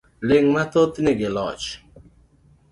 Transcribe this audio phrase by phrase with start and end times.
[0.27, 1.67] Ling' mathoth nigi loch.